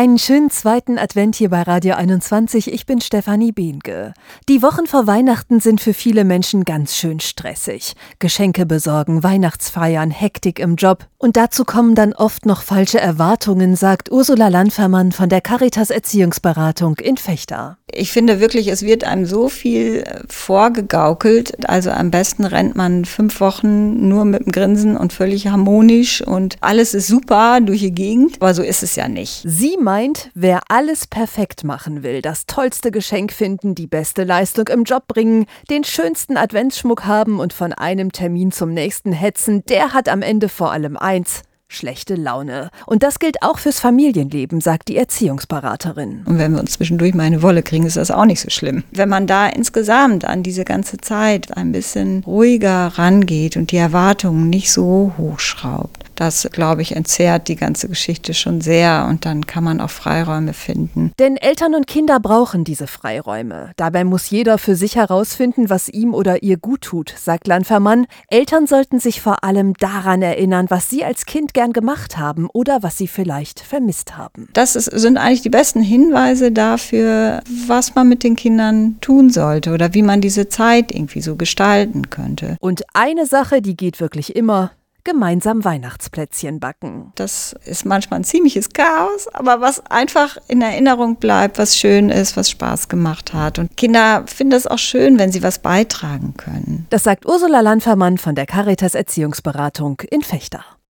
Einen 0.00 0.16
schönen 0.16 0.48
zweiten 0.48 0.96
Advent 0.96 1.36
hier 1.36 1.50
bei 1.50 1.60
Radio 1.60 1.94
21. 1.94 2.72
Ich 2.72 2.86
bin 2.86 3.02
Stefanie 3.02 3.52
Behnke. 3.52 4.14
Die 4.48 4.62
Wochen 4.62 4.86
vor 4.86 5.06
Weihnachten 5.06 5.60
sind 5.60 5.82
für 5.82 5.92
viele 5.92 6.24
Menschen 6.24 6.64
ganz 6.64 6.96
schön 6.96 7.20
stressig. 7.20 7.92
Geschenke 8.18 8.64
besorgen, 8.64 9.22
Weihnachtsfeiern, 9.22 10.10
Hektik 10.10 10.58
im 10.58 10.76
Job. 10.76 11.06
Und 11.18 11.36
dazu 11.36 11.66
kommen 11.66 11.94
dann 11.94 12.14
oft 12.14 12.46
noch 12.46 12.62
falsche 12.62 12.98
Erwartungen, 12.98 13.76
sagt 13.76 14.10
Ursula 14.10 14.48
Landfermann 14.48 15.12
von 15.12 15.28
der 15.28 15.42
Caritas 15.42 15.90
Erziehungsberatung 15.90 16.96
in 16.96 17.18
Fechter. 17.18 17.76
Ich 17.92 18.12
finde 18.12 18.40
wirklich, 18.40 18.68
es 18.68 18.82
wird 18.82 19.04
einem 19.04 19.26
so 19.26 19.48
viel 19.48 20.04
vorgegaukelt. 20.28 21.68
Also 21.68 21.90
am 21.90 22.10
besten 22.10 22.44
rennt 22.44 22.76
man 22.76 23.04
fünf 23.04 23.40
Wochen 23.40 24.08
nur 24.08 24.24
mit 24.24 24.46
dem 24.46 24.52
Grinsen 24.52 24.96
und 24.96 25.12
völlig 25.12 25.48
harmonisch 25.48 26.22
und 26.22 26.56
alles 26.60 26.94
ist 26.94 27.08
super 27.08 27.60
durch 27.60 27.80
die 27.80 27.94
Gegend. 27.94 28.36
Aber 28.40 28.54
so 28.54 28.62
ist 28.62 28.82
es 28.82 28.96
ja 28.96 29.08
nicht. 29.08 29.42
Sie 29.44 29.76
meint, 29.90 30.30
wer 30.34 30.60
alles 30.68 31.08
perfekt 31.08 31.64
machen 31.64 32.04
will, 32.04 32.22
das 32.22 32.46
tollste 32.46 32.92
Geschenk 32.92 33.32
finden, 33.32 33.74
die 33.74 33.88
beste 33.88 34.22
Leistung 34.22 34.68
im 34.68 34.84
Job 34.84 35.08
bringen, 35.08 35.46
den 35.68 35.82
schönsten 35.82 36.36
Adventsschmuck 36.36 37.06
haben 37.06 37.40
und 37.40 37.52
von 37.52 37.72
einem 37.72 38.12
Termin 38.12 38.52
zum 38.52 38.72
nächsten 38.72 39.10
hetzen, 39.10 39.64
der 39.68 39.92
hat 39.92 40.08
am 40.08 40.22
Ende 40.22 40.48
vor 40.48 40.70
allem 40.70 40.96
eins, 40.96 41.42
schlechte 41.66 42.14
Laune. 42.14 42.70
Und 42.86 43.02
das 43.02 43.18
gilt 43.18 43.42
auch 43.42 43.58
fürs 43.58 43.80
Familienleben, 43.80 44.60
sagt 44.60 44.86
die 44.86 44.96
Erziehungsberaterin. 44.96 46.22
Und 46.24 46.38
wenn 46.38 46.52
wir 46.52 46.60
uns 46.60 46.74
zwischendurch 46.74 47.12
mal 47.12 47.24
eine 47.24 47.42
Wolle 47.42 47.64
kriegen, 47.64 47.84
ist 47.84 47.96
das 47.96 48.12
auch 48.12 48.26
nicht 48.26 48.40
so 48.40 48.50
schlimm. 48.50 48.84
Wenn 48.92 49.08
man 49.08 49.26
da 49.26 49.48
insgesamt 49.48 50.24
an 50.24 50.44
diese 50.44 50.62
ganze 50.64 50.98
Zeit 50.98 51.56
ein 51.56 51.72
bisschen 51.72 52.22
ruhiger 52.24 52.92
rangeht 52.94 53.56
und 53.56 53.72
die 53.72 53.76
Erwartungen 53.78 54.50
nicht 54.50 54.70
so 54.70 55.14
hochschraubt, 55.18 56.09
das, 56.20 56.46
glaube 56.52 56.82
ich, 56.82 56.94
entzerrt 56.94 57.48
die 57.48 57.56
ganze 57.56 57.88
Geschichte 57.88 58.34
schon 58.34 58.60
sehr 58.60 59.06
und 59.08 59.24
dann 59.24 59.46
kann 59.46 59.64
man 59.64 59.80
auch 59.80 59.88
Freiräume 59.88 60.52
finden. 60.52 61.12
Denn 61.18 61.38
Eltern 61.38 61.74
und 61.74 61.86
Kinder 61.86 62.20
brauchen 62.20 62.62
diese 62.62 62.86
Freiräume. 62.86 63.72
Dabei 63.76 64.04
muss 64.04 64.28
jeder 64.28 64.58
für 64.58 64.76
sich 64.76 64.96
herausfinden, 64.96 65.70
was 65.70 65.88
ihm 65.88 66.12
oder 66.12 66.42
ihr 66.42 66.58
gut 66.58 66.82
tut, 66.82 67.14
sagt 67.16 67.46
Landfermann. 67.46 68.06
Eltern 68.28 68.66
sollten 68.66 69.00
sich 69.00 69.22
vor 69.22 69.44
allem 69.44 69.72
daran 69.74 70.20
erinnern, 70.20 70.66
was 70.68 70.90
sie 70.90 71.06
als 71.06 71.24
Kind 71.24 71.54
gern 71.54 71.72
gemacht 71.72 72.18
haben 72.18 72.48
oder 72.52 72.82
was 72.82 72.98
sie 72.98 73.08
vielleicht 73.08 73.60
vermisst 73.60 74.18
haben. 74.18 74.48
Das 74.52 74.76
ist, 74.76 74.90
sind 74.90 75.16
eigentlich 75.16 75.40
die 75.40 75.48
besten 75.48 75.80
Hinweise 75.80 76.52
dafür, 76.52 77.40
was 77.66 77.94
man 77.94 78.10
mit 78.10 78.24
den 78.24 78.36
Kindern 78.36 78.98
tun 79.00 79.30
sollte 79.30 79.72
oder 79.72 79.94
wie 79.94 80.02
man 80.02 80.20
diese 80.20 80.50
Zeit 80.50 80.94
irgendwie 80.94 81.22
so 81.22 81.36
gestalten 81.36 82.10
könnte. 82.10 82.58
Und 82.60 82.82
eine 82.92 83.24
Sache, 83.24 83.62
die 83.62 83.74
geht 83.74 84.00
wirklich 84.00 84.36
immer, 84.36 84.72
gemeinsam 85.10 85.64
Weihnachtsplätzchen 85.64 86.60
backen. 86.60 87.12
Das 87.16 87.54
ist 87.64 87.84
manchmal 87.84 88.20
ein 88.20 88.24
ziemliches 88.24 88.70
Chaos, 88.70 89.28
aber 89.32 89.60
was 89.60 89.84
einfach 89.86 90.36
in 90.48 90.62
Erinnerung 90.62 91.16
bleibt, 91.16 91.58
was 91.58 91.76
schön 91.76 92.10
ist, 92.10 92.36
was 92.36 92.50
Spaß 92.50 92.88
gemacht 92.88 93.34
hat. 93.34 93.58
Und 93.58 93.76
Kinder 93.76 94.24
finden 94.26 94.54
es 94.54 94.66
auch 94.66 94.78
schön, 94.78 95.18
wenn 95.18 95.32
sie 95.32 95.42
was 95.42 95.58
beitragen 95.58 96.34
können. 96.36 96.86
Das 96.90 97.02
sagt 97.02 97.26
Ursula 97.26 97.60
Landfermann 97.60 98.18
von 98.18 98.34
der 98.34 98.46
Caritas 98.46 98.94
Erziehungsberatung 98.94 100.00
in 100.10 100.22
Fechter. 100.22 100.64